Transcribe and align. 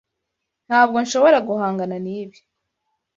Ntabwo 0.67 0.97
nshobora 1.03 1.37
guhangana 1.47 1.95
nibi. 2.05 2.37